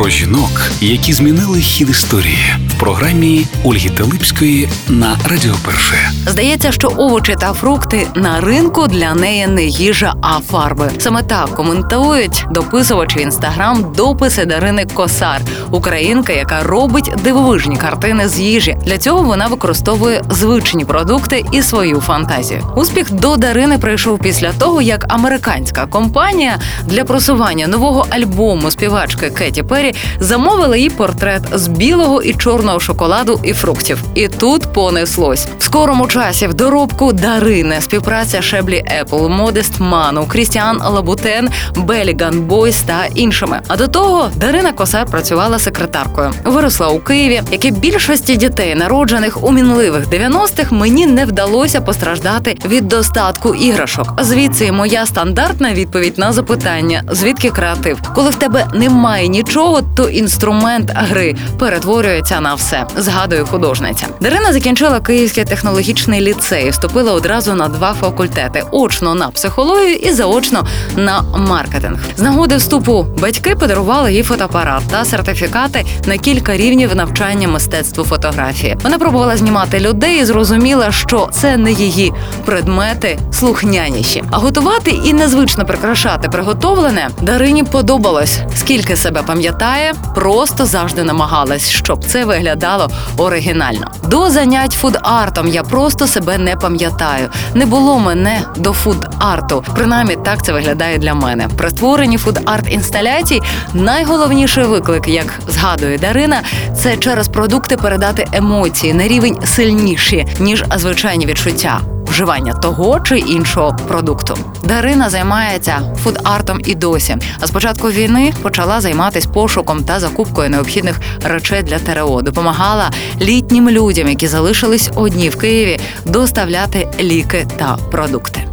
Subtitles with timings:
[0.00, 6.10] Про жінок, які змінили хід історії в програмі Ольги Телипської на Радіо Перше.
[6.26, 10.90] Здається, що овочі та фрукти на ринку для неї не їжа, а фарби.
[10.98, 15.40] Саме так коментують дописувачі інстаграм дописи Дарини Косар,
[15.70, 18.76] українка, яка робить дивовижні картини з їжі.
[18.86, 22.62] Для цього вона використовує звичні продукти і свою фантазію.
[22.76, 29.62] Успіх до Дарини прийшов після того, як американська компанія для просування нового альбому співачки Кеті
[29.62, 29.89] Перрі
[30.20, 33.98] замовила їй портрет з білого і чорного шоколаду і фруктів.
[34.14, 40.80] І тут понеслось в скорому часі в доробку Дарини співпраця Шеблі Епл, Модест Ману, Крістіан
[40.90, 43.60] Лабутен, Беліган Бойс та іншими.
[43.68, 46.32] А до того Дарина Косар працювала секретаркою.
[46.44, 52.58] Виросла у Києві, як і більшості дітей, народжених у мінливих 90-х, мені не вдалося постраждати
[52.64, 54.22] від достатку іграшок.
[54.22, 57.98] Звідси моя стандартна відповідь на запитання: звідки креатив?
[58.14, 62.86] Коли в тебе немає нічого, то інструмент гри перетворюється на все.
[62.96, 64.06] Згадує художниця.
[64.20, 70.66] Дарина закінчила Київський технологічний ліцей, вступила одразу на два факультети: очно на психологію і заочно
[70.96, 71.98] на маркетинг.
[72.16, 78.76] З нагоди вступу батьки подарували їй фотоапарат та сертифікати на кілька рівнів навчання мистецтву фотографії.
[78.82, 82.12] Вона пробувала знімати людей і зрозуміла, що це не її
[82.44, 84.24] предмети слухняніші.
[84.30, 88.38] А готувати і незвично прикрашати приготовлене Дарині подобалось.
[88.56, 89.69] Скільки себе пам'ятає,
[90.14, 93.90] просто завжди намагалась, щоб це виглядало оригінально.
[94.02, 97.28] До занять фуд-артом я просто себе не пам'ятаю.
[97.54, 99.64] Не було мене до фуд-арту.
[99.74, 101.48] Принаймні так це виглядає для мене.
[101.56, 103.40] При створенні фуд-арт інсталяцій
[103.74, 106.42] найголовніший виклик, як згадує Дарина,
[106.76, 111.80] це через продукти передати емоції на рівень сильніші ніж звичайні відчуття.
[112.10, 117.16] Вживання того чи іншого продукту Дарина займається фуд-артом і досі.
[117.40, 122.22] А з початку війни почала займатися пошуком та закупкою необхідних речей для ТРО.
[122.22, 122.90] Допомагала
[123.20, 128.44] літнім людям, які залишились одні в Києві, доставляти ліки та продукти.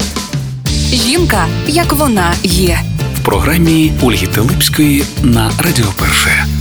[0.93, 2.79] Жінка, як вона є.
[3.21, 6.56] В програмі Ольги Телипської на Радіо Перше.